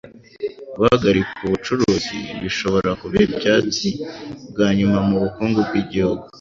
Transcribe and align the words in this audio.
Guhagarika 0.77 1.33
ubucuruzi 1.45 2.17
bishobora 2.41 2.89
kuba 3.01 3.17
ibyatsi 3.27 3.89
byanyuma 4.51 4.97
mubukungu 5.07 5.59
bwigihugu 5.67 6.23